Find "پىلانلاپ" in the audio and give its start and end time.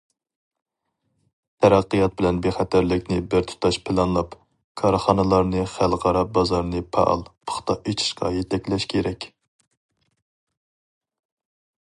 3.89-4.33